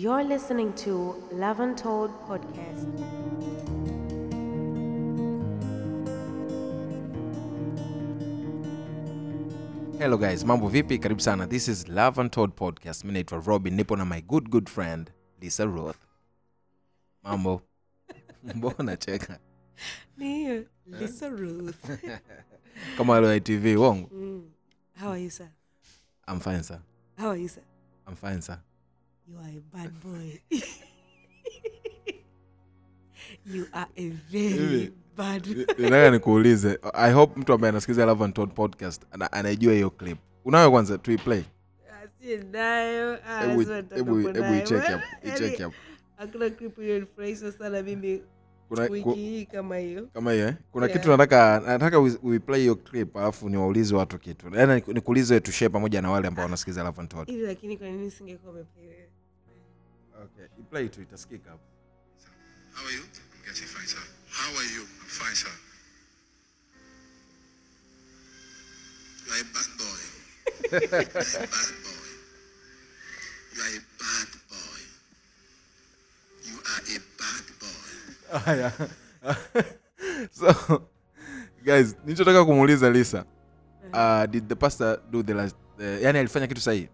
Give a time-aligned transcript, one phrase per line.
[0.00, 2.86] You're listening to Love Untold podcast.
[9.98, 13.96] hello guys mambo vipi karibu sana this is love untold podcast mi naitwa robin nipo
[13.96, 15.96] na my good good friend lisa ruth
[17.22, 17.62] mambo
[18.54, 19.38] mbona cheka
[20.16, 21.90] Ni Lisa Ruth.
[22.96, 23.26] kama wale
[23.76, 24.50] wa wongo Mm.
[25.00, 25.48] How are you, sir?
[26.28, 26.80] I'm fine sir
[27.16, 27.62] How are you, sir?
[28.08, 28.58] I'm fine sir
[29.30, 30.40] You are a bad boy.
[33.44, 34.92] you are a very
[35.78, 40.18] nataka nikuulize i hope mtu ambaye anasikiza love and Todd podcast ana, anaijua hiyo clip.
[40.44, 41.42] Unayo kwanza tuiplay
[43.26, 43.64] ah, yaani,
[49.46, 49.76] kama
[50.32, 50.48] hiyo.
[50.48, 50.54] Eh?
[50.72, 50.98] kuna yeah.
[50.98, 54.54] kitu nataka nataka uiplay hiyo clip alafu niwaulize watu kitu.
[54.54, 56.84] Yaani nikuulize tushee pamoja na wale ambao wanasikiza
[57.46, 59.08] lakini kwa nini singekuwa umeplay?
[60.24, 61.64] Okay iplay tu itasikika hapo
[62.74, 63.02] How are you?
[63.02, 63.98] I'm getting fine, sir.
[64.30, 64.82] How are you?
[64.82, 65.50] I'm fine, sir.
[69.26, 70.00] You are a bad boy.
[70.70, 72.08] you are a bad boy.
[73.54, 74.80] You are a bad boy.
[76.46, 77.90] You are a bad boy.
[78.44, 78.72] haya
[80.38, 80.46] so
[81.64, 83.24] guys nilichotaka kumuuliza lisa
[83.92, 86.88] uh, did the pastor do the last uh, yani alifanya kitu sahihi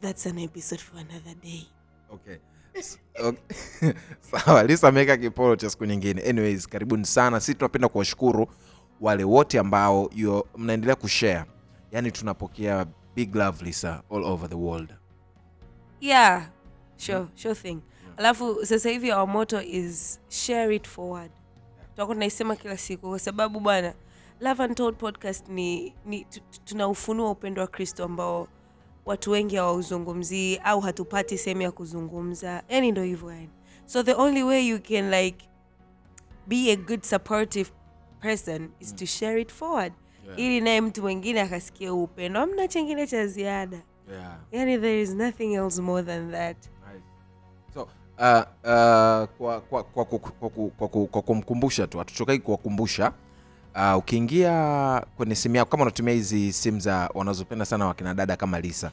[0.00, 1.66] That's an episode for another day.
[2.12, 2.38] okay.
[3.20, 3.92] Okay.
[4.30, 6.22] sawa lisa ameweka kiporo cha siku nyingine.
[6.22, 7.40] Anyways karibuni sana.
[7.40, 8.46] Si tunapenda kuwashukuru
[9.00, 10.10] wale wote ambao
[10.56, 11.44] mnaendelea kushare.
[11.92, 14.94] Yani tunapokea big love lisa all over the world.
[16.00, 16.48] Yeah
[16.96, 17.78] sure sure thing.
[18.16, 21.30] Alafu sasa hivi our motto is share it forward.
[21.90, 23.94] Tutakuwa tunaisema kila siku kwa sababu bwana
[24.40, 28.48] love untold podcast ni, ni tu- tu- tunaufunua upendo wa kristo ambao
[29.06, 32.62] watu wengi hawauzungumzii au hatupati sehemu ya kuzungumza.
[32.68, 33.50] Yani ndo hivyo yani
[33.86, 35.48] so the only way you can like
[36.46, 37.70] be a good supportive
[38.20, 39.92] person is to share it forward.
[40.26, 40.38] Yeah.
[40.40, 42.40] ili naye mtu mwingine akasikia upendo.
[42.40, 43.82] Amna chengine cha ziada.
[44.10, 44.38] Yeah.
[44.52, 46.56] yani there is nothing else more than that.
[46.56, 47.04] Nice.
[47.74, 52.38] so uh, uh, kwa, kwa, kwa, kwa, kwa, kwa, kwa, kwa, kwa kumkumbusha tu hatuchokai
[52.38, 53.12] kuwakumbusha
[53.74, 58.60] uh, ukiingia kwenye simu yako kama unatumia hizi simu za wanazopenda sana wakina dada kama
[58.60, 58.92] lisa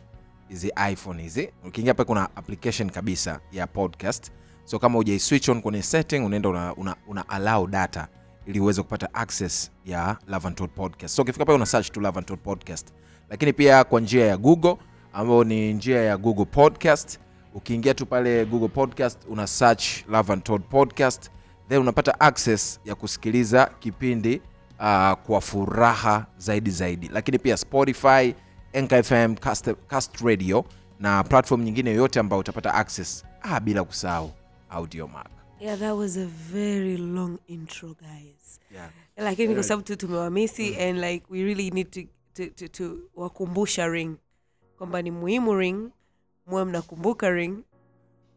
[0.49, 4.31] hizi iphone hizi ukiingia pale kuna application kabisa ya podcast.
[4.65, 8.07] So kama ujai switch on kwenye setting unaenda una, una, una allow data
[8.45, 11.15] ili uweze kupata access ya Love podcast.
[11.15, 12.87] So ukifika pale una search tu Love podcast.
[13.29, 14.77] Lakini pia kwa njia ya google
[15.13, 17.19] ambayo ni njia ya google podcast
[17.53, 20.37] ukiingia tu pale google podcast una search Love
[20.69, 21.31] podcast
[21.69, 24.41] then unapata access ya kusikiliza kipindi
[24.79, 27.09] uh, kwa furaha zaidi zaidi.
[27.13, 28.33] Lakini pia spotify
[28.73, 30.65] nkfm cast, cast radio
[30.99, 34.31] na platform nyingine yoyote ambayo utapata access ah, bila kusahau
[34.69, 38.59] audiomark yeah that was a very long intro guys.
[38.71, 38.89] Yeah.
[39.17, 42.01] lakini kwa sababu tu tumewamisi and like we really need to,
[42.33, 44.17] to, to, to wakumbusha ring.
[44.77, 45.91] Kwamba ni muhimu ring
[46.47, 47.63] muwe mnakumbuka ring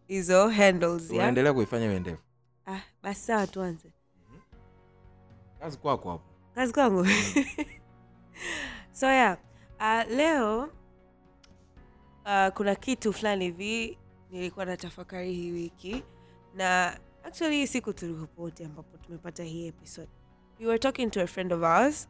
[0.07, 1.55] hizo handles yeah?
[1.55, 2.23] kuifanya iwe ndefu.
[2.67, 3.93] Ah, basi sawa tuanze.
[5.61, 7.07] Kazi kwako hapo kazi kwangu.
[8.93, 9.37] So yeah.
[9.81, 10.63] Uh, leo
[12.27, 13.99] uh, kuna kitu fulani hivi
[14.31, 16.05] nilikuwa na tafakari hii wiki.
[16.55, 20.09] Na actually hii siku tuliripoti ambapo tumepata hii episode.
[20.61, 22.09] We were talking to a friend of ours.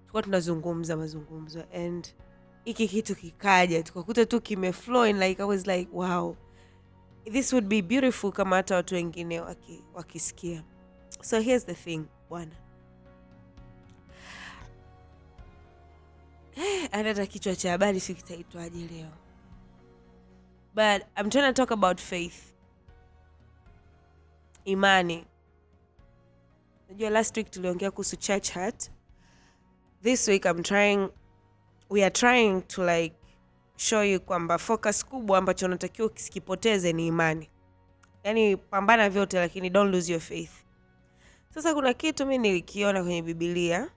[0.00, 2.08] Tulikuwa tunazungumza mazungumzo and
[2.64, 3.82] hiki kitu kikaja.
[3.82, 6.36] Tukakuta tu kimeflow and like i was like wow.
[7.32, 9.84] This would be beautiful kama hata watu wengine waki-
[11.22, 12.56] so here's the thing bwana
[16.62, 19.10] Eh, hata kichwa cha habari si kitaitwaje leo.
[20.74, 22.54] But i'm trying to talk about faith.
[24.64, 25.26] Imani.
[26.88, 28.90] Najua last week tuliongea kuhusu church heart
[30.02, 31.08] this week i'm trying
[31.90, 33.16] we are trying to like
[33.76, 37.50] show you kwamba focus kubwa ambacho unatakiwa usikipoteze ni imani.
[38.24, 40.50] Yaani pambana vyote lakini don't lose your faith.
[41.54, 43.90] Sasa kuna kitu mi nilikiona kwenye bibilia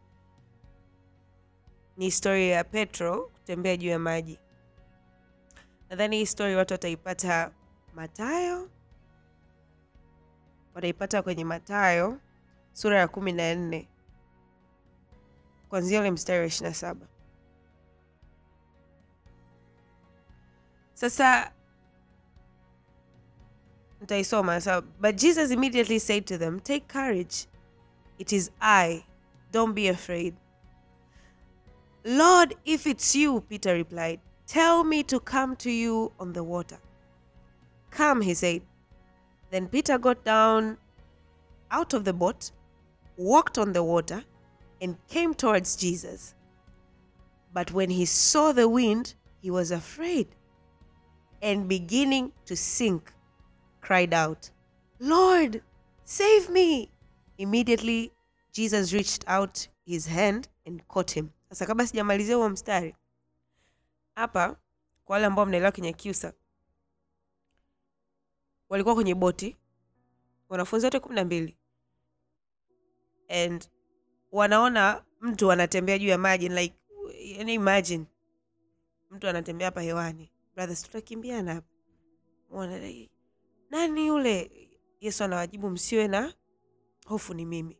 [2.01, 4.39] ni historia ya petro kutembea juu ya maji.
[5.89, 7.51] Nadhani hii story watu wataipata
[7.95, 8.69] matayo
[10.75, 12.19] wataipata kwenye matayo
[12.73, 13.87] sura ya kumi na nne
[15.69, 17.07] kwanzia ule mstari wa ishiri na saba.
[20.93, 21.51] Sasa
[23.99, 24.61] nitaisoma.
[24.61, 27.47] So, but jesus immediately said to them take courage.
[28.17, 29.05] It is i.
[29.51, 30.40] Don't be afraid
[32.03, 36.77] Lord, if it's you, Peter replied, tell me to come to you on the water.
[37.91, 38.61] Come, he said.
[39.51, 40.77] Then Peter got down
[41.69, 42.51] out of the boat,
[43.17, 44.23] walked on the water,
[44.81, 46.33] and came towards Jesus.
[47.53, 50.27] But when he saw the wind, he was afraid
[51.41, 53.11] and beginning to sink,
[53.81, 54.49] cried out,
[54.99, 55.61] Lord,
[56.03, 56.91] save me!
[57.37, 58.11] Immediately,
[58.53, 61.29] Jesus reached out his hand and caught him.
[61.49, 62.95] Sasa kabla sijamalizia huo mstari
[64.15, 64.55] hapa,
[65.05, 66.33] kwa wale ambao mnaelewa Kinyakyusa,
[68.69, 69.57] walikuwa kwenye boti
[70.49, 71.57] wanafunzi wote kumi na mbili
[73.29, 73.69] and
[74.31, 76.75] wanaona mtu anatembea juu ya maji like
[77.19, 78.05] yani imagine
[79.09, 80.31] mtu anatembea hapa hewani.
[80.55, 81.67] Brothers tutakimbiana hapa.
[83.69, 84.51] Nani yule?
[85.01, 86.33] Yesu anawajibu msiwe na
[87.05, 87.77] hofu ni mimi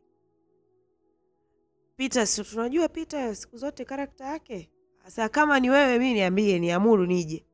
[1.96, 4.70] peter si tunajua peter siku zote karakta yake?
[5.04, 7.46] Sasa kama ni wewe mi niambie niamuru nije.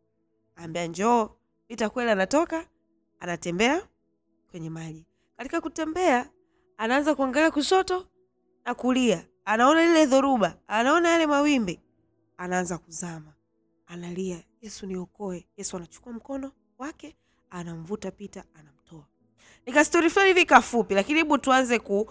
[0.57, 1.31] Ambia njoo.
[1.69, 2.67] Peter kweli anatoka
[3.21, 3.89] anatembea
[4.51, 5.07] kwenye maji.
[5.37, 6.31] Katika kutembea
[6.77, 8.07] anaanza kuangalia kushoto
[8.65, 9.27] na kulia.
[9.45, 11.81] Anaona lile dhoruba anaona yale mawimbi.
[12.37, 13.35] Anaanza kuzama.
[13.87, 14.43] Analia.
[14.63, 15.49] Yesu niokoe.
[15.57, 17.17] Yesu anachukua mkono wake
[17.51, 19.05] anamvuta Peter, anamtoa.
[19.67, 22.11] Nika kastori fulani hivi kafupi lakini hebu tuanze ku,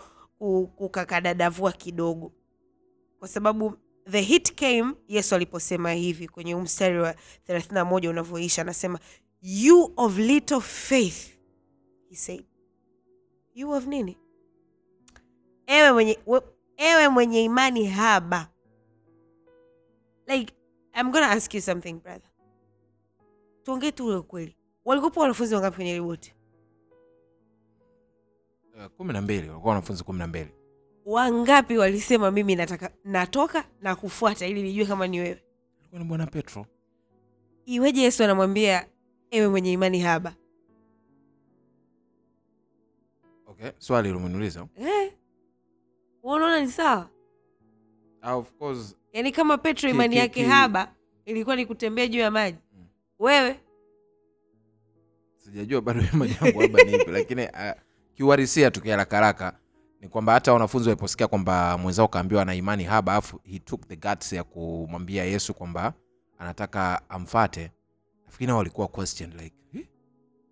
[0.76, 2.32] kukakadadavua kidogo.
[3.20, 3.78] Kwa sababu
[4.12, 7.16] the hit came yesu aliposema hivi kwenye huu mstari wa
[7.48, 9.00] 31 unavyoisha anasema
[9.42, 11.38] you of little faith
[12.10, 12.46] he said.
[13.54, 14.18] You of nini?
[15.68, 16.42] Ewe mwenye, we,
[16.78, 18.50] ewe mwenye imani haba.
[20.28, 20.54] Like
[21.00, 22.32] i'm gonna ask you something brother.
[23.64, 24.56] Tuongee tu ule ukweli.
[24.86, 26.00] Walikuwepo wanafunzi wangapi kwenye ile
[28.98, 30.50] kumi na mbili walikuwa wanafunzi kumi na mbili.
[31.06, 35.44] Wangapi walisema mimi nataka natoka na kufuata ili nijue kama ni wewe
[35.80, 36.66] alikuwa ni bwana petro.
[37.66, 38.88] Iweje yesu anamwambia
[39.32, 40.36] ewe mwenye imani haba
[43.48, 45.14] okay swali lumeniuliza eh?
[46.24, 47.10] unaona ni sawa?
[48.22, 48.96] Ah, of course.
[49.14, 50.94] Yaani kama petro imani ki- yake ki- haba
[51.26, 52.58] ilikuwa ni kutembea juu ya maji.
[53.20, 53.60] Wewe?
[55.38, 57.72] Sijajua bado imani yangu haba ni ipi lakini uh,
[58.18, 59.60] kiuharisia tu kiharaka
[60.02, 63.96] ni kwamba hata wanafunzi waliposikia kwamba mwenzao kaambiwa na imani haba afu he took the
[63.96, 65.94] guts ya kumwambia yesu kwamba
[66.38, 67.72] anataka amfate
[68.26, 69.88] nafikiri nao walikuwa question like "Eh,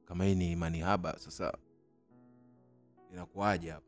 [0.06, 1.58] kama hii ni imani haba sasa
[3.14, 3.86] inakuwaje hapa?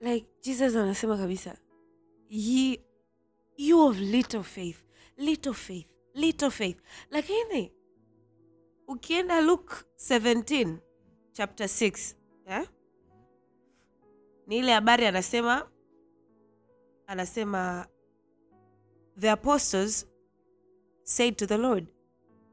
[0.00, 1.56] Like jesus anasema kabisa
[3.56, 4.76] you of little faith
[5.16, 6.78] little faith little faith.
[7.10, 7.72] Lakini
[8.88, 10.76] ukienda luke 17
[11.32, 12.14] chapter 6
[12.52, 12.66] yeah?
[14.46, 15.70] ni ile habari anasema
[17.06, 17.86] anasema
[19.18, 20.06] the apostles
[21.02, 21.86] said to the lord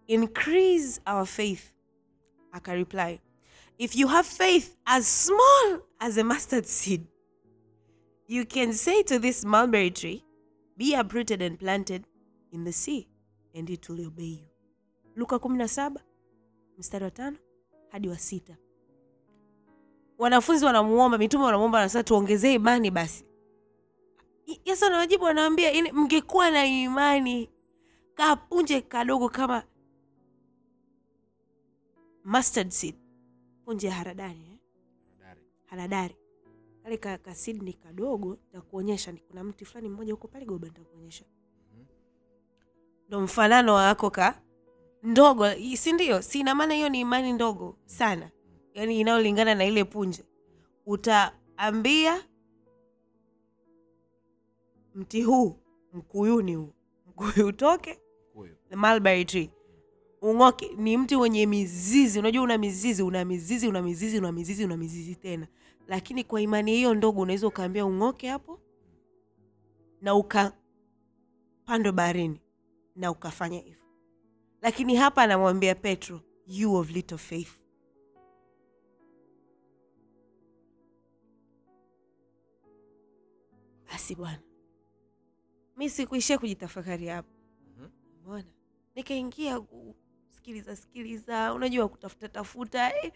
[0.07, 1.73] increase our faith
[2.51, 3.21] akareply
[3.77, 7.01] if you have faith as small as a mustard seed
[8.29, 10.23] you can say to this mulberry tree,
[10.77, 12.05] Be uprooted and planted
[12.53, 13.07] in the sea,
[13.55, 14.47] and it will obey you.
[15.15, 15.99] Luka 17
[16.77, 17.33] mstari wa 5
[17.91, 18.57] hadi wa sita.
[20.19, 23.25] Wanafunzi wanamuomba, mitume wanamuomba, anasema tuongezee imani basi.
[24.65, 27.49] Yesu anawajibu, anawaambia "Ini- mngekuwa na imani
[28.15, 29.63] kapunje kadogo kama
[32.25, 32.95] mustard seed,
[33.65, 34.57] punje ya haradani eh?
[35.65, 36.15] haradari
[36.83, 41.25] kale ka, ka seed ni kadogo takuonyesha kuna mti fulani mmoja huko pale goba nitakuonyesha
[43.07, 44.41] ndo mfanano wako ka
[45.03, 45.45] ndogo.
[45.77, 46.21] Si ndio?
[46.21, 48.31] Si ina maana hiyo ni imani ndogo sana
[48.73, 50.23] yaani inayolingana na ile punje.
[50.85, 52.23] Utaambia
[54.95, 55.55] mti huu
[55.93, 56.73] mkuyuni huu.
[57.07, 57.99] Mkuyu utoke
[58.75, 59.49] mulberry tree.
[60.21, 60.75] Ung'oke.
[60.77, 62.19] Ni mti wenye mizizi.
[62.19, 65.47] Unajua una mizizi una mizizi una mizizi una mizizi una mizizi tena.
[65.87, 68.59] Lakini kwa imani hiyo ndogo unaweza ukaambia ung'oke hapo
[70.01, 72.41] na ukapandwe baharini
[72.95, 73.83] na ukafanya hivyo.
[74.61, 77.58] Lakini hapa anamwambia petro you of little faith
[83.91, 84.39] basi bwana.
[85.77, 87.29] Mi sikuishia kujitafakari hapo.
[88.25, 88.43] Mona
[88.95, 93.11] nikaingia kusikiliza sikiliza unajua kutafuta tafuta eh,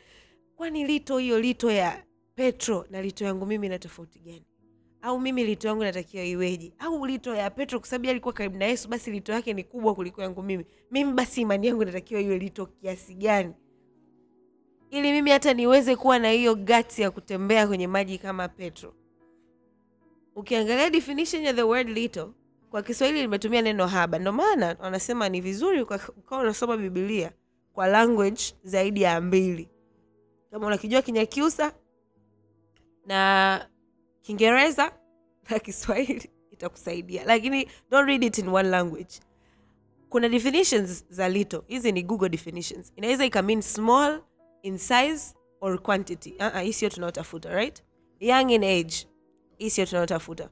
[0.55, 2.03] kwani lito hiyo lito ya
[2.35, 4.45] petro na lito yangu mimi na tofauti gani?
[5.01, 6.73] Au mimi lito yangu natakiwa iweje?
[6.79, 9.95] Au lito ya petro kwa sababu alikuwa karibu na yesu basi lito yake ni kubwa
[9.95, 10.65] kuliko yangu mimi.
[10.91, 13.53] Mimi basi imani yangu inatakiwa iwe lito kiasi gani?
[14.89, 18.95] Ili mimi hata niweze kuwa na hiyo gati ya kutembea kwenye maji kama petro
[20.35, 22.27] ukiangalia definition ya the word little
[22.71, 24.19] kwa kiswahili limetumia neno haba.
[24.19, 27.31] Ndio maana wanasema ni vizuri ukawa unasoma bibilia
[27.73, 29.69] kwa language zaidi ya mbili.
[30.51, 31.73] Kama unakijua kinyakyusa
[33.05, 33.69] na
[34.21, 34.91] kiingereza
[35.49, 37.23] na kiswahili itakusaidia.
[37.25, 39.19] Lakini don't read it in one language.
[40.09, 41.61] Kuna definitions za little.
[41.67, 42.93] Hizi ni google definitions.
[42.95, 44.21] Inaweza ikamean small
[44.61, 46.35] in size or quantity.
[46.39, 47.83] Uh-uh, hii sio tunaotafuta right?
[48.19, 49.07] Young in age
[49.63, 50.49] hii sio tunaotafuta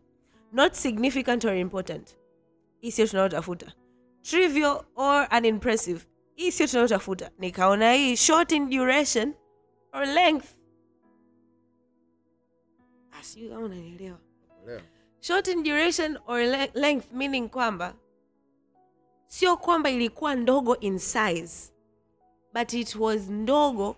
[0.51, 2.17] not significant or important.
[2.81, 3.73] Hii sio tunaotafuta
[4.21, 6.05] trivial or unimpressive.
[6.35, 9.33] Hii sio tunaotafuta nikaona hii short in duration
[9.93, 10.45] or length.
[13.11, 14.17] Ah, sijui kama unanielewa.
[15.19, 17.95] Short in duration or le- length meaning kwamba
[19.27, 21.73] sio kwamba ilikuwa ndogo in size
[22.53, 23.95] but it was ndogo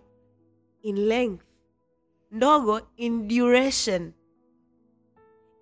[0.81, 1.43] in length.
[2.31, 4.13] Ndogo in duration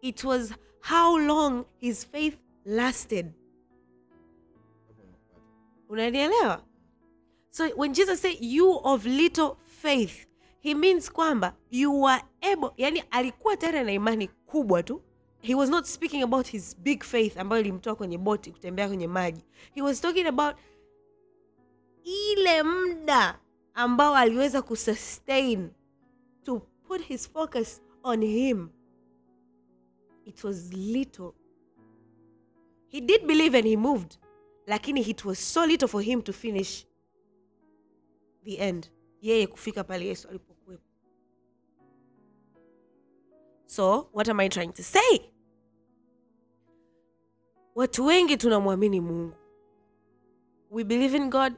[0.02, 3.34] it was how long his faith lasted.
[5.90, 6.62] Unanielewa?
[7.50, 10.26] So when jesus said you of little faith
[10.62, 15.02] he means kwamba you were able yani alikuwa tayari na imani kubwa tu.
[15.42, 19.42] He was not speaking about his big faith ambayo ilimtoa kwenye boti kutembea kwenye maji.
[19.74, 20.56] He was talking about
[22.04, 23.40] ile muda
[23.74, 25.70] ambao aliweza kusustain
[26.44, 28.70] to put his focus on him
[30.32, 31.34] it was little.
[32.88, 34.18] He did believe and he moved
[34.68, 36.86] lakini it was so little for him to finish
[38.44, 40.84] the end yeye kufika pale yesu alipokuwepo.
[43.66, 45.32] So what am i trying to say?
[47.76, 49.34] Watu wengi tunamwamini mungu.
[50.70, 51.54] We believe in god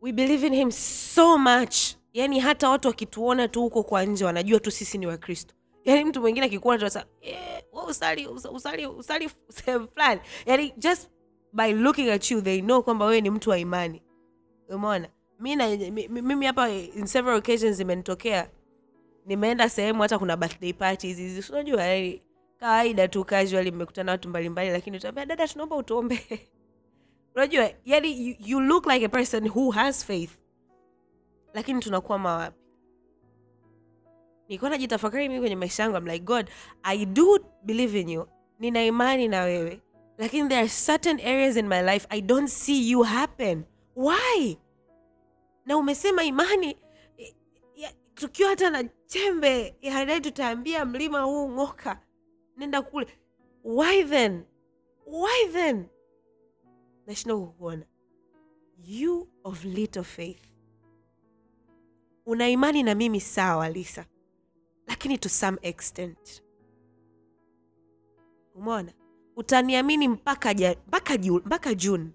[0.00, 1.76] we believe in him so much.
[2.12, 5.54] Yani hata watu wakituona tu huko kwa nje wanajua tu sisi ni wakristo
[5.84, 10.20] yani mtu mwingine akikuona tu wewe usali usa- usali usali sehemu fulani.
[10.46, 11.10] Yani just
[11.52, 14.02] by looking at you they know kwamba wewe ni mtu wa imani.
[14.68, 15.08] Umeona?
[15.40, 18.50] Mi na- mi- mi- mimi hapa in several occasions imenitokea
[19.26, 21.52] nimeenda sehemu hata kuna birthday parties hizi.
[21.52, 22.22] Unajua yani
[22.56, 26.20] kawaida tu casually mmekutana watu mbalimbali lakini utaambia dada tunaomba utuombe.
[27.34, 30.30] Unajua yani you, you look like a person who has faith.
[31.54, 32.58] Lakini tunakuwa wapi
[34.48, 36.50] nilikuwa najitafakari mimi kwenye maisha yangu I'm like god
[36.82, 38.26] i do believe in you.
[38.58, 39.80] Nina imani na wewe.
[40.18, 43.64] Lakini there are certain areas in my life i don't see you happen.
[43.96, 44.58] Why?
[45.66, 46.76] Na umesema imani
[48.14, 52.00] tukiwa hata na chembe ya hadai tutaambia mlima huu ng'oka
[52.56, 53.06] nenda kule.
[53.64, 54.42] Why then?
[55.06, 55.84] Why then?
[57.06, 57.84] Nashinda kukuona.
[58.84, 60.42] You of little faith.
[62.26, 64.06] Una imani na mimi sawa lisa
[64.86, 66.42] lakini to some extent.
[68.54, 68.92] Umeona?
[69.36, 72.10] Utaniamini mpaka ja, mpaka, mpaka Juni,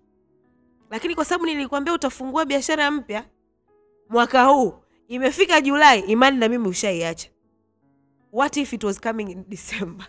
[0.89, 3.25] lakini kwa sababu nilikwambia utafungua biashara mpya
[4.09, 4.73] mwaka huu
[5.07, 7.29] imefika julai imani na mimi ushaiacha.
[8.31, 10.07] What if it was coming in december?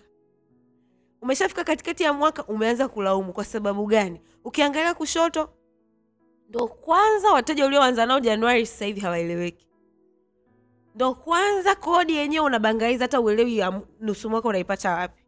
[1.22, 3.32] Umeshafika katikati ya mwaka umeanza kulaumu.
[3.32, 4.20] Kwa sababu gani?
[4.44, 5.50] Ukiangalia kushoto
[6.48, 9.69] ndo kwanza wateja ulioanza nao januari sasa hivi hawaeleweki
[10.94, 15.22] ndo kwanza kodi yenyewe unabangaiza hata uelewi ya nusu mwaka unaipata wapi.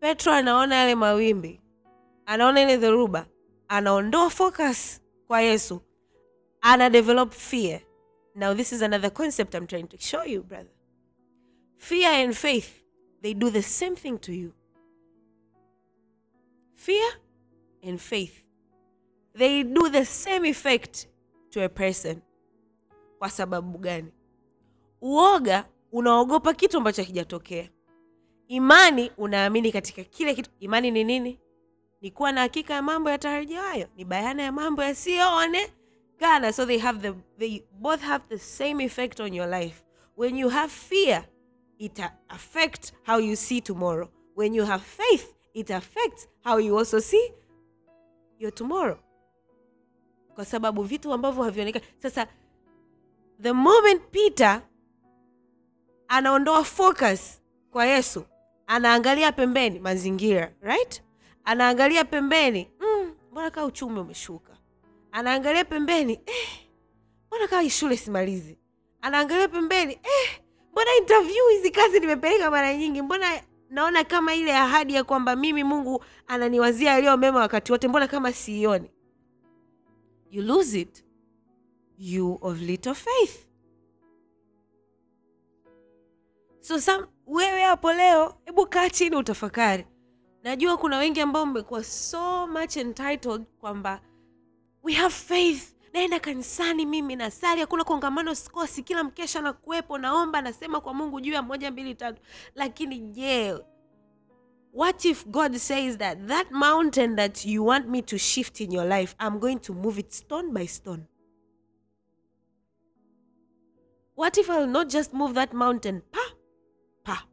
[0.00, 1.60] Petro anaona yale mawimbi
[2.26, 3.26] anaona ile dhoruba
[3.68, 5.80] anaondoa focus kwa yesu
[6.60, 7.80] ana develop fear.
[8.34, 10.70] Now this is another concept i'm trying to show you brother.
[11.78, 12.82] Fear and faith
[13.22, 14.52] they do the same thing to you.
[16.74, 17.12] Fear
[17.82, 18.44] and faith
[19.34, 21.06] they do the same effect
[21.50, 22.22] to a person
[23.26, 24.12] kwa sababu gani?
[25.00, 27.70] Uoga unaogopa kitu ambacho hakijatokea.
[28.48, 30.50] Imani unaamini katika kile kitu.
[30.60, 31.40] Imani ni nini?
[32.00, 33.88] Ni kuwa na hakika ya mambo yatarajiwayo.
[33.96, 36.52] Ni bayana ya mambo yasiyoonekana.
[36.52, 39.82] So they have the they both have the same effect on your life.
[40.16, 41.24] When you have fear
[41.78, 44.08] it affect how you see tomorrow.
[44.36, 47.32] When you have faith it affects how you also see
[48.38, 48.98] your tomorrow.
[50.34, 51.84] Kwa sababu vitu ambavyo havionekani.
[51.98, 52.26] Sasa
[53.42, 54.62] the moment peter
[56.08, 58.24] anaondoa focus kwa yesu
[58.66, 61.02] anaangalia pembeni mazingira right?
[61.44, 63.14] Anaangalia pembeni "Mm,
[63.50, 64.56] kaa uchumi umeshuka?
[65.12, 68.58] Anaangalia pembeni eh, kaa shule simalizi?
[69.00, 70.40] Anaangalia pembeni eh,
[70.72, 73.02] mbona interview hizi kazi nimepeleka mara nyingi?
[73.02, 78.08] Mbona naona kama ile ahadi ya kwamba mimi mungu ananiwazia aliyo mema wakati wote mbona
[78.08, 78.90] kama siioni
[80.30, 81.04] you lose it
[81.98, 83.46] you of little faith.
[86.60, 89.86] So some, wewe hapo leo hebu kaa chini utafakari.
[90.42, 94.00] Najua kuna wengi ambao mmekuwa so much entitled kwamba
[94.82, 95.72] we have faith.
[95.92, 101.20] Naenda kanisani mimi nasali hakuna kongamano sikosi kila mkesha na kuwepo naomba nasema kwa mungu
[101.20, 102.22] juu ya moja mbili tatu.
[102.54, 103.54] Lakini je
[104.74, 108.84] what if god says that that mountain that you want me to shift in your
[108.86, 111.02] life i'm going to move it stone by stone
[114.16, 116.02] what if i'll not just move that mountain?
[116.10, 116.20] Pa
[117.04, 117.26] pa.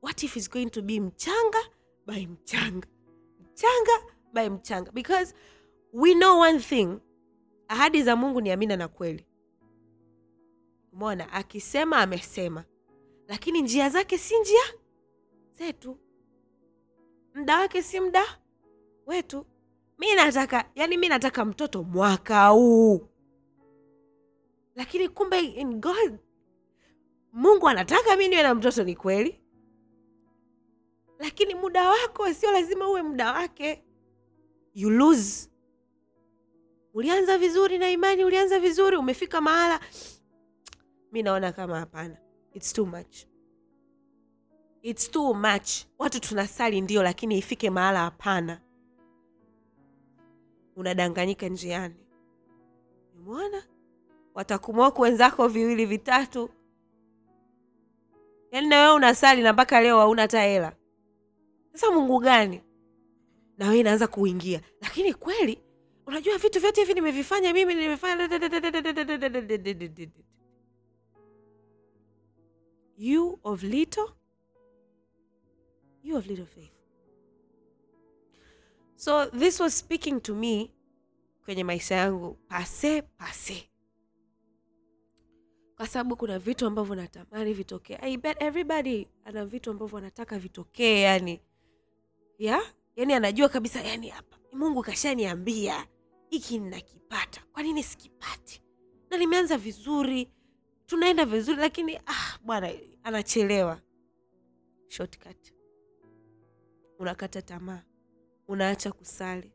[0.00, 1.62] What if it's going to be mchanga
[2.06, 2.84] by mchanga?
[3.42, 3.96] Mchanga
[4.32, 4.92] by mchanga.
[4.92, 5.34] Because
[5.92, 7.00] we know one thing.
[7.68, 9.26] Ahadi za mungu ni amina na kweli.
[10.92, 12.64] Mona akisema amesema.
[13.28, 14.62] Lakini njia zake si njia
[15.58, 15.98] zetu.
[17.34, 18.22] Mda wake si mda
[19.06, 19.46] wetu.
[19.98, 23.06] Mi nataka yani mi nataka mtoto mwaka huu
[24.80, 26.18] lakini kumbe in god
[27.32, 29.40] mungu anataka mi niwe na mtoto ni kweli.
[31.18, 33.84] Lakini muda wako sio lazima uwe muda wake.
[34.74, 35.50] You lose.
[36.94, 39.80] Ulianza vizuri na imani ulianza vizuri umefika mahala.
[41.12, 42.16] Mi naona kama hapana.
[42.52, 43.16] Its too much.
[44.82, 45.70] Its too much.
[45.98, 48.60] Watu tunasali ndio lakini ifike mahala hapana.
[50.76, 52.06] Unadanganyika njiani.
[53.16, 53.62] Umeona
[54.34, 56.50] watakumoku wenzako viwili vitatu
[58.52, 60.76] yaani na wewe unasali na mpaka leo hauna hata hela
[61.72, 62.60] sasa mungu gani
[63.58, 65.62] na wewe inaanza kuingia lakini kweli
[66.06, 68.28] unajua vitu vyote hivi nimevifanya mimi nimefanya
[72.96, 74.08] you of little
[76.02, 76.72] you of little faith
[78.96, 80.70] so this was speaking to me
[81.44, 83.69] kwenye maisha yangu pase pase
[85.80, 87.98] kwa sababu kuna vitu ambavyo natamani vitokee.
[88.00, 91.40] I bet everybody ana vitu ambavyo anataka vitokee yani.
[92.38, 92.62] Ya?
[92.96, 94.36] Yani anajua kabisa yani hapa.
[94.52, 95.86] Mungu kashaniambia
[96.28, 97.42] hiki ninakipata.
[97.52, 98.62] Kwa nini sikipati?
[99.10, 100.32] Na nimeanza vizuri.
[100.86, 102.70] Tunaenda vizuri lakini ah bwana
[103.02, 103.80] anachelewa.
[104.88, 105.52] Shortcut.
[106.98, 107.82] Unakata tamaa.
[108.48, 109.52] Unaacha kusali.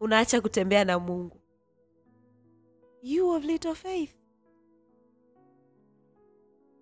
[0.00, 1.40] Unaacha kutembea na mungu.
[3.02, 4.17] You of little faith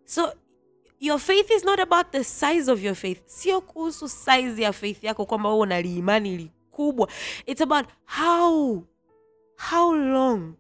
[0.07, 0.33] so
[1.01, 3.23] your faith is not about the size of your faith.
[3.27, 7.09] Sio kuhusu size ya faith yako kwamba wewe una liimani likubwa
[7.47, 8.83] it's about how
[9.71, 10.55] how long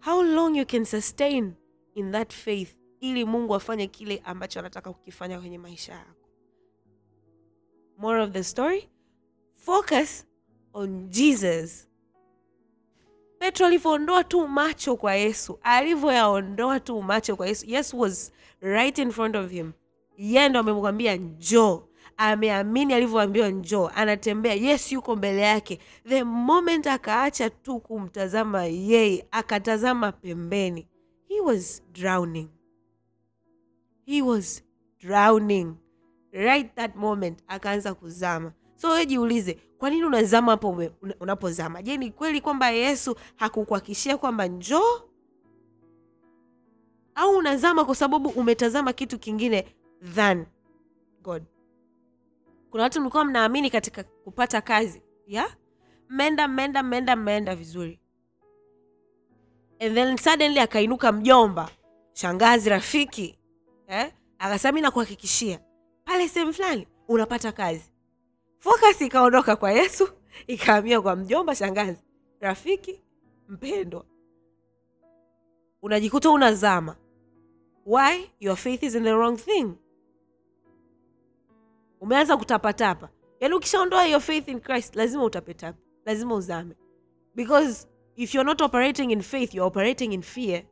[0.00, 1.54] how long you can sustain
[1.94, 6.28] in that faith ili mungu afanye kile ambacho anataka kukifanya kwenye maisha yako.
[7.98, 8.88] More of the story?
[9.54, 10.26] Focus
[10.72, 11.88] on jesus
[13.40, 19.10] petro alivyoondoa tu macho kwa yesu alivyoyaondoa tu macho kwa yesu yesu was right in
[19.10, 19.72] front of him.
[20.18, 21.82] Yeye ndo amemwambia njoo.
[22.16, 23.88] Ameamini alivyoambiwa njoo.
[23.94, 24.54] Anatembea.
[24.54, 25.78] Yesu yuko mbele yake.
[26.08, 30.88] The moment akaacha tu kumtazama yeye akatazama pembeni
[31.28, 32.48] he was drowning.
[34.06, 34.64] He was
[35.00, 35.74] drowning.
[36.32, 38.52] Right that moment akaanza kuzama.
[38.76, 40.82] So we jiulize kwa nini unazama hapo
[41.20, 41.82] unapozama?
[41.82, 45.00] Je ni kweli kwamba yesu hakukuhakishia kwamba njoo?
[47.14, 49.74] Au unazama kwa sababu umetazama kitu kingine
[50.14, 50.46] than
[51.22, 51.42] god?
[52.70, 55.56] Kuna watu mlikuwa mnaamini katika kupata kazi ya?
[56.08, 58.00] Mmeenda mmeenda mmeenda mmeenda vizuri.
[59.80, 61.70] And then suddenly akainuka mjomba
[62.12, 63.38] shangazi rafiki
[63.88, 64.12] eh?
[64.38, 65.60] akasema mi nakuhakikishia.
[66.04, 67.92] Pale sehemu fulani unapata kazi
[68.60, 70.08] focus ikaondoka kwa yesu
[70.46, 72.04] ikahamia kwa mjomba shangazi
[72.40, 73.02] rafiki
[73.48, 74.04] mpendwa.
[75.82, 76.96] Unajikuta unazama.
[77.86, 79.72] Why your faith is in the wrong thing?
[82.00, 83.08] Umeanza kutapatapa.
[83.40, 86.74] Yaani ukishaondoa your faith in christ lazima utapetapa lazima uzame.
[87.34, 90.62] Because if you're not operating in faith you're operating in fear.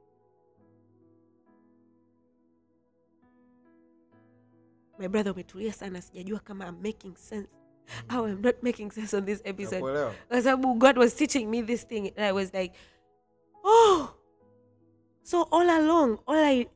[4.98, 7.48] My brother umetulia sana sijajua kama I'm making sense
[8.08, 10.12] au I'm not making sense on this episode.
[10.28, 12.74] Kwa sababu god was teaching me this thing and i was like
[13.64, 14.08] oh
[15.22, 16.66] so all along all I,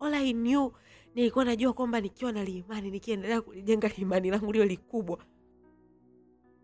[0.00, 0.72] all I knew
[1.14, 5.18] nilikuwa najua kwamba nikiwa na liimani nikiendelea kulijenga imani langu lio likubwa.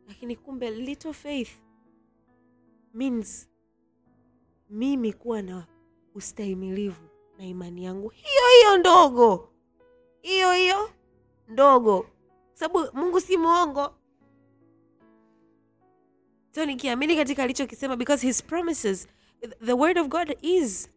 [0.08, 1.50] Lakini kumbe little faith
[2.94, 3.50] means
[4.70, 5.66] mimi kuwa na
[6.14, 8.08] ustahimilivu na imani yangu.
[8.08, 9.48] Hiyo hiyo ndogo.
[10.22, 10.90] Hiyo hiyo
[11.48, 12.06] ndogo
[12.54, 13.94] sababu mungu si mwongo.
[16.54, 19.08] So nikiamini katika alichokisema because his promises
[19.64, 20.90] the word of god is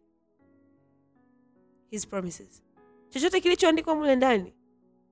[1.90, 2.62] his promises.
[3.08, 4.54] Chochote kilichoandikwa mule ndani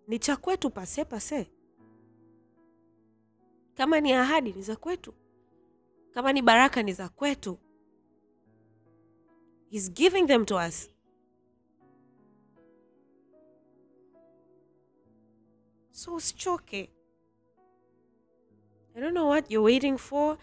[0.09, 1.51] ni cha kwetu pase pase.
[3.75, 5.15] Kama ni ahadi ni za kwetu.
[6.15, 7.59] Kama ni baraka ni za kwetu.
[9.71, 10.91] He's giving them to us
[15.97, 16.91] so usichoke.
[18.95, 20.39] I don't know what you're waiting for.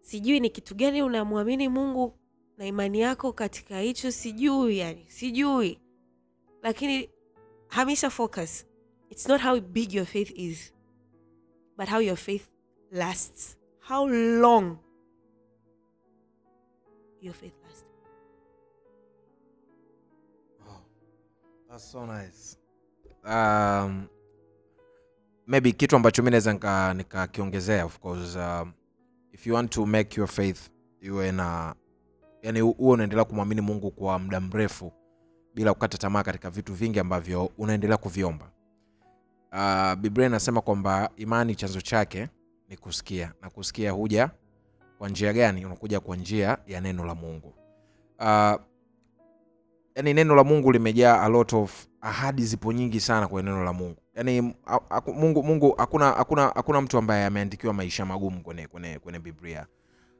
[0.00, 2.12] Sijui ni kitu gani unamwamini mungu
[2.56, 5.78] na imani yako katika hicho sijui yani sijui.
[6.62, 7.10] Lakini
[7.68, 8.66] hamisha focus.
[9.10, 10.72] It's not how big your faith is
[11.76, 12.48] but how your faith
[12.90, 13.58] lasts.
[13.88, 14.76] How long
[17.20, 17.84] your faith lasts.
[21.68, 22.58] That's so nice.
[23.24, 24.08] Um,
[25.46, 28.72] maybe kitu ambacho mi naweza nika- nikakiongezea of course um,
[29.32, 30.60] if you want to make your faith
[31.00, 31.74] iwe na
[32.42, 34.92] yani huo unaendelea kumwamini mungu kwa muda mrefu
[35.54, 38.50] bila kukata tamaa katika vitu vingi ambavyo unaendelea kuviomba.
[39.52, 42.28] Uh, biblia inasema kwamba imani chanzo chake
[42.68, 44.30] ni kusikia na kusikia huja
[44.98, 45.66] kwa njia gani?
[45.66, 47.54] Unakuja kwa njia ya neno la mungu.
[48.18, 48.60] Uh,
[49.94, 53.72] yani neno la mungu limejaa a lot of ahadi zipo nyingi sana kwenye neno la
[53.72, 54.54] mungu yani
[55.14, 59.66] mungu mungu hakuna hakuna hakuna mtu ambaye ameandikiwa maisha magumu kwenye, kwenye, kwenye biblia.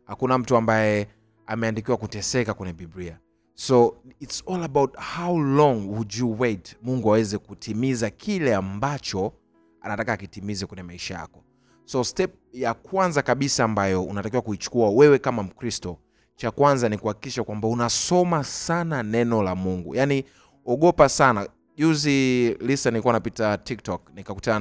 [0.04, 1.08] Hakuna mtu ambaye
[1.46, 3.18] ameandikiwa kuteseka kwenye biblia.
[3.54, 9.32] So its all about how long would you wait mungu aweze kutimiza kile ambacho
[9.80, 11.44] anataka akitimize kwenye maisha yako.
[11.84, 15.98] So step ya kwanza kabisa ambayo unatakiwa kuichukua wewe kama mkristo
[16.36, 19.94] cha kwanza ni kuhakikisha kwamba unasoma sana neno la mungu.
[19.94, 20.24] Yaani
[20.66, 24.60] ogopa sana juzi lisa nilikuwa napita tiktok nikakutana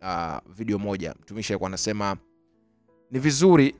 [0.00, 1.14] na uh, video moja.
[1.20, 2.16] Mtumishi alikuwa anasema
[3.10, 3.74] ni vizuri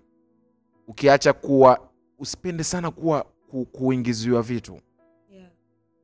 [0.87, 4.81] ukiacha kuwa usipende sana kuwa ku, kuingiziwa vitu
[5.31, 5.51] yeah,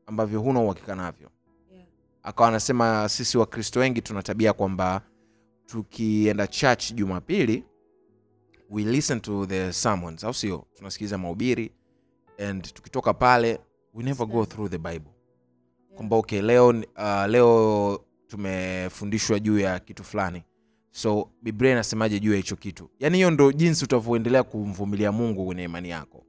[0.07, 1.31] ambavyo huna uhakika navyo.
[1.73, 1.87] Yeah.
[2.23, 5.03] akawa anasema sisi wakristo wengi tuna tabia kwamba
[5.67, 7.65] tukienda church jumapili
[8.71, 10.67] we listen to the sermons au sio?
[10.75, 11.73] Tunasikiliza mahubiri
[12.49, 13.61] and tukitoka pale
[13.95, 15.11] we never go through the bible
[15.97, 20.43] kwamba okay leo uh, leo tumefundishwa juu ya kitu fulani.
[20.91, 22.91] So biblia inasemaje juu ya hicho kitu?
[22.99, 26.25] Yaani hiyo ndo jinsi utavyoendelea kumvumilia mungu kwenye imani yako.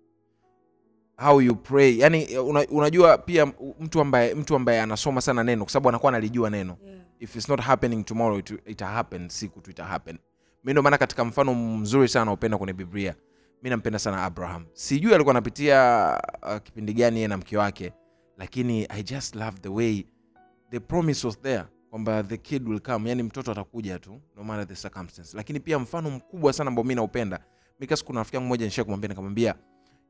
[1.18, 1.98] How you pray.
[2.00, 3.46] Yani una, unajua pia
[3.80, 6.78] mtu ambaye mtu ambaye anasoma sana neno kwa sababu anakuwa analijua neno.
[6.86, 7.00] Yeah.
[7.20, 10.18] if it's not happening tomorrow it, it happen siku tu ita happen.
[10.64, 13.16] Mi ndo maana katika mfano mzuri sana naupenda kwenye biblia.
[13.64, 14.66] Mi nampenda sana abraham.
[14.74, 17.94] Sijui alikuwa anapitia uh, kipindi gani yeye na mke wake
[18.42, 20.06] lakini i just love the way
[20.72, 23.10] the promise was there kwamba the kid will come.
[23.10, 25.38] Yani mtoto atakuja tu no matter the circumstance.
[25.38, 27.40] Lakini pia mfano mkubwa sana ambao mi naupenda
[27.80, 29.56] mikas kuna rafiki yangu moja nisha kumwambia nikamwambia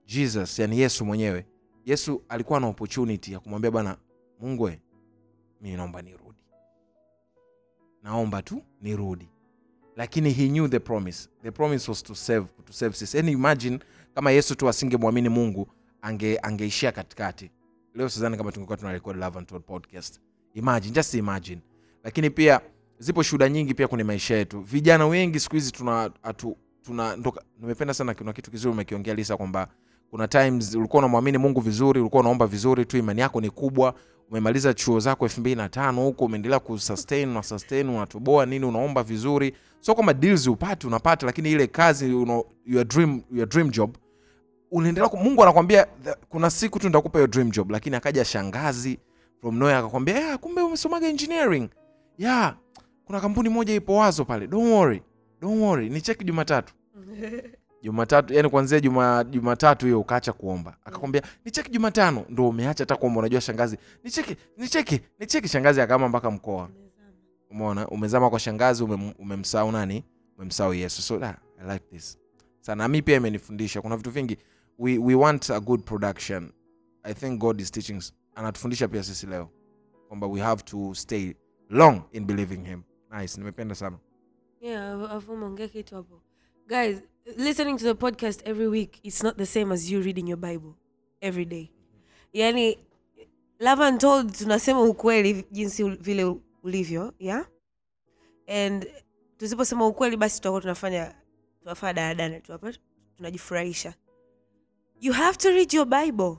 [0.05, 1.45] jesus yani yesu mwenyewe.
[1.85, 3.97] Yesu alikuwa na opportunity ya kumwambia bwana
[4.39, 4.81] mungwe
[5.61, 6.43] mi naomba nirudi.
[8.03, 9.29] Naomba tu nirudi.
[9.95, 11.29] Lakini he knew the promise.
[11.43, 13.17] The promise was to save to save sisi.
[13.17, 13.79] Yani imagine
[14.15, 15.67] kama yesu tu asingemwamini mungu
[16.01, 17.51] ange angeishia katikati
[17.95, 20.19] leo sidhani kama tungekuwa tuna record Love and Told podcast.
[20.53, 21.61] Imagine just imagine.
[22.03, 22.61] Lakini pia
[22.99, 24.61] zipo shuhuda nyingi pia kwenye maisha yetu.
[24.61, 29.37] Vijana wengi siku hizi tuna atu, tuna ndo nimependa sana kuna kitu kizuri umekiongea lisa
[29.37, 29.67] kwamba
[30.09, 33.93] kuna times ulikuwa unamwamini mungu vizuri ulikuwa unaomba vizuri tu imani yako ni kubwa
[34.29, 39.03] umemaliza chuo zako elfu mbili na tano huko umeendelea kusustain na sustain unatoboa nini unaomba
[39.03, 39.53] vizuri.
[39.79, 43.95] Sio kwamba deals upate unapata lakini ile kazi uno, your dream, your dream job
[44.71, 45.87] unaendelea mungu anakwambia
[46.29, 47.71] kuna siku tu ndakupa hiyo dream job.
[47.71, 48.99] Lakini akaja shangazi
[49.41, 51.69] from nowhere akakwambia yeah, kumbe umesomaga engineering.
[52.17, 52.55] Yeah
[53.05, 54.47] kuna kampuni moja ipo wazo pale.
[54.47, 55.01] Don't worry
[55.41, 55.89] don't worry.
[55.89, 56.73] Ni cheki jumatatu.
[57.83, 60.77] Jumatatu yani kuanzia juma jumatatu hiyo ukaacha kuomba.
[60.85, 62.25] Akakwambia ni cheki jumatano.
[62.29, 63.77] Ndo umeacha hata kuomba unajua shangazi.
[64.03, 65.47] Nicheki nicheki ni cheki ni cheki.
[65.47, 66.69] Shangazi akaama mpaka mkoa.
[67.51, 67.87] Umeona?
[67.87, 70.03] Umezama kwa shangazi umem- umemsahau nani?
[70.37, 71.01] Umemsahau yesu.
[71.01, 72.17] So da, i like this.
[72.59, 73.81] Sana mi pia imenifundisha.
[73.81, 74.37] Kuna vitu vingi
[74.81, 76.51] we, we want a good production.
[77.03, 78.01] I think god is teaching
[78.35, 79.49] anatufundisha pia sisi leo
[80.07, 81.33] kwamba we have to stay
[81.69, 82.83] long in believing him.
[83.19, 83.99] Nice nimependa sana.
[84.61, 86.21] Yeah afu umeongea kitu hapo.
[86.67, 87.01] Guys
[87.37, 90.73] listening to the podcast every week it's not the same as you reading your bible
[91.21, 91.71] every day.
[92.33, 92.77] Yani
[93.59, 97.45] love and told tunasema ukweli jinsi vile ulivyo yeah?
[98.47, 98.87] And
[99.37, 101.15] tusiposema ukweli basi tutakuwa tunafanya
[101.59, 102.73] tunafanya daradana tu hapa
[103.17, 103.93] tunajifurahisha
[105.01, 106.37] you have to read your bible.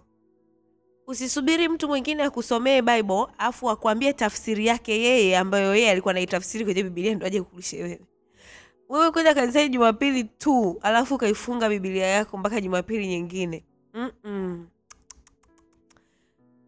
[1.06, 6.82] Usisubiri mtu mwingine akusomee bible afu akuambie tafsiri yake yeye ambayo yeye alikuwa naitafsiri kwenye
[6.82, 8.00] bibilia ndo aje kukulishe wewe.
[8.88, 13.64] Wewe kwenda kanisani jumapili tu alafu ukaifunga bibilia yako mpaka jumapili nyingine.
[13.94, 14.68] Mm-mm.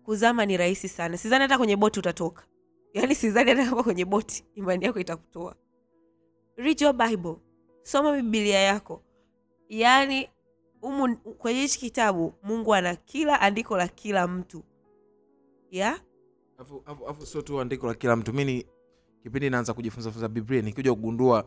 [0.04, 1.16] kuzama ni rahisi sana.
[1.16, 2.46] Sidhani hata kwenye boti utatoka.
[2.94, 5.57] Yaani sidhani hata kama kwenye boti imani yako itakutoa.
[6.57, 7.37] Read your bible.
[7.83, 9.02] Soma bibilia yako.
[9.68, 10.28] Yaani
[10.85, 14.62] umu kwenye hichi kitabu mungu ana kila andiko la kila mtu.
[17.07, 18.33] Afu sio tu andiko la kila mtu.
[18.33, 18.66] Mini
[19.23, 21.44] kipindi naanza kujifunza funza biblia nikikuja kugundua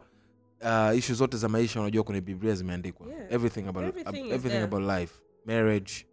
[0.61, 3.07] uh, ishu zote za maisha unajua kwenye biblia zimeandikwa.
[3.07, 3.33] Yeah.
[3.33, 5.13] everything about, Everything is everything about life.
[5.45, 6.07] Marriage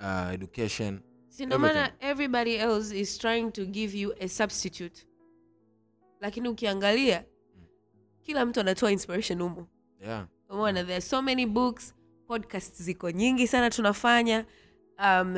[0.00, 5.06] uh, education si maana everybody else is trying to give you a substitute.
[6.20, 7.24] Lakini ukiangalia
[8.22, 9.68] kila mtu anatoa inspiration humo
[10.00, 10.26] yeah.
[10.48, 11.94] Umeona there are so many books
[12.26, 14.44] podcast ziko nyingi sana tunafanya.
[14.98, 15.36] Um,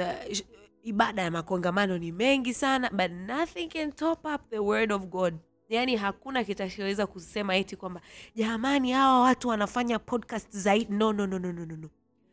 [0.83, 5.35] ibada ya makongamano ni mengi sana but nothing can top up the word of god.
[5.68, 8.01] Yaani hakuna kitachoweza kusema eti kwamba
[8.35, 10.94] jamani hawa watu wanafanya podcast zaidi.
[10.94, 11.88] No, no, no, no, no, no,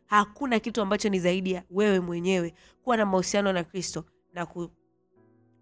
[0.06, 4.72] hakuna kitu ambacho ni zaidi ya wewe mwenyewe kuwa na mahusiano na kristo na ku,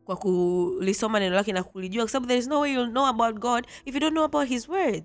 [0.05, 3.93] kwa kulisoma neno lake na kulijua there is no way you'll know about god if
[3.93, 5.03] you don't know about his word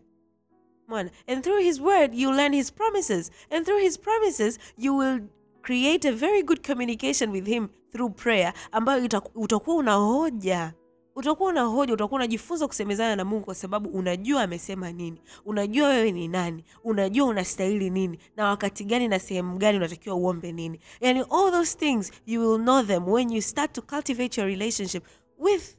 [0.89, 1.11] Mwana.
[1.27, 3.31] And through his word, you learn his promises.
[3.51, 5.21] And through his promises, you will
[5.63, 10.73] create a very good communication with him through prayer ambayo utakuwa una hoja
[11.17, 16.13] utakuwa una hoja utakuwa unajifunza kusemezana na mungu kwa sababu unajua amesema nini unajua wewe
[16.13, 21.21] ni nani unajua unastahili nini na wakati gani na sehemu gani unatakiwa uombe nini yani
[21.21, 25.05] all those things you will know them when you start to cultivate your relationship
[25.39, 25.77] with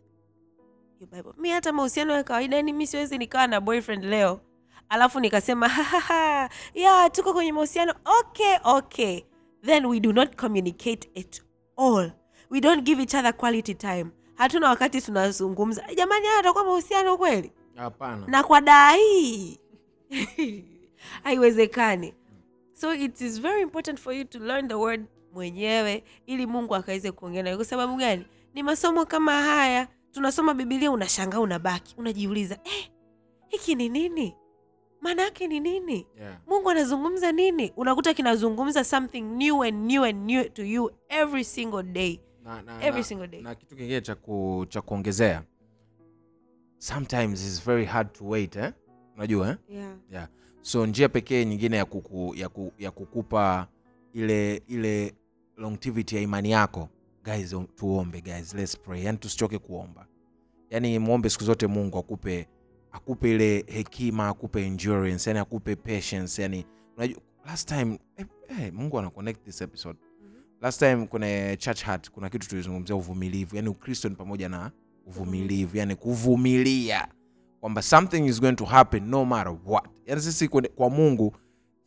[0.99, 1.31] your Bible.
[1.37, 4.41] mi hata mahusiano ya kawaida yani mi siwezi nikawa na boyfriend leo
[4.89, 7.93] alafu nikasema "Hahaha, yeah, tuko kwenye mahusiano.
[8.19, 9.21] Okay okay.
[9.65, 11.41] Then we do not communicate at
[11.77, 12.11] all.
[12.49, 14.05] We don't give each other quality time.
[14.35, 15.83] Hatuna wakati tunazungumza.
[15.95, 17.51] Jamani haya atakuwa mahusiano kweli?
[17.75, 18.27] Hapana.
[18.27, 19.59] Na kwa daa hii
[21.23, 22.13] haiwezekani.
[22.73, 27.11] So it is very important for you to learn the word mwenyewe ili mungu akaweze
[27.11, 27.55] kuongea nawe.
[27.55, 28.25] Kwa sababu gani?
[28.53, 29.87] Ni masomo kama haya.
[30.11, 31.95] Tunasoma bibilia unashangaa unabaki.
[31.97, 32.89] Unajiuliza eh,
[33.47, 34.35] hiki ni nini
[35.01, 36.37] maana yake ni nini yeah.
[36.47, 41.83] mungu anazungumza nini unakuta kinazungumza something new and new and new to you every single
[41.83, 43.41] day na, na, Every na, single day.
[43.41, 45.43] na kitu kingine cha ku, cha kuongezea
[46.77, 48.71] sometimes is very hard to wait eh?
[49.15, 49.55] unajua eh?
[49.69, 49.95] yeah.
[50.11, 50.27] yeah.
[50.61, 53.67] so njia pekee nyingine ya, kuku, ya, ku, ya kukupa
[54.13, 55.13] ile ile
[55.57, 56.89] longevity ya imani yako
[57.23, 60.07] guys tuombe guys let's pray yani tusichoke kuomba
[60.69, 62.47] yani mwombe siku zote mungu akupe
[62.91, 66.65] akupe ile hekima akupe endurance yani akupe patience yani
[66.97, 69.99] unajua last time eh, eh, mungu ana connect this episode.
[70.61, 74.71] Last time kwenye church heart kuna kitu tulizungumzia uvumilivu yani ukristo ni pamoja na
[75.05, 77.07] uvumilivu yani kuvumilia
[77.59, 79.85] kwamba something is going to happen no matter what.
[80.05, 81.35] Yani sisi kwa mungu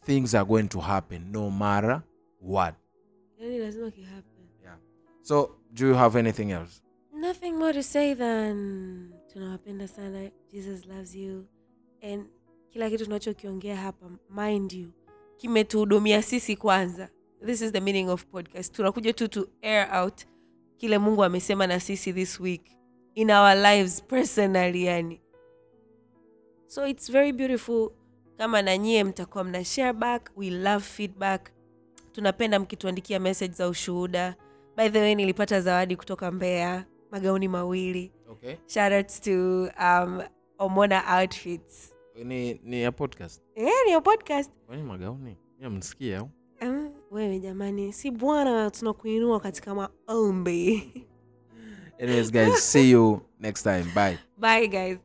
[0.04, 2.02] things are going to happen no matter
[2.42, 2.74] what.
[3.38, 4.32] Yani lazima kihappen
[5.22, 6.82] so do you have anything else?
[7.14, 10.30] Nothing more to say than tunawapenda sana.
[10.52, 11.44] Jesus loves you.
[12.02, 12.26] And
[12.70, 14.88] kila kitu tunachokiongea hapa mind you
[15.36, 17.08] kimetuhudumia sisi kwanza.
[17.46, 18.74] This is the meaning of podcast.
[18.74, 20.24] Tunakuja tu to air out
[20.76, 22.62] kile mungu amesema na sisi this week
[23.14, 25.20] in our lives personally yani.
[26.66, 27.90] So it's very beautiful.
[28.36, 31.50] Kama na nyie mtakuwa mna share back we love feedback.
[32.12, 34.36] Tunapenda mkituandikia message za ushuhuda.
[34.76, 38.56] By the way nilipata zawadi kutoka mbeya magauni mawili okay.
[38.66, 40.22] Shoutouts to um,
[40.58, 41.94] omona outfits.
[42.24, 43.42] Ni, ni ya podcast?
[43.54, 44.50] Eh, ni ya podcast.
[44.66, 45.36] Kwani magauni?
[45.70, 46.30] Msikia au?
[46.62, 50.92] Um, wewe jamani si bwana tunakuinua katika maombi.
[52.02, 53.84] Anyways guys see you next time.
[53.94, 54.18] Bye.
[54.38, 54.98] Bye guys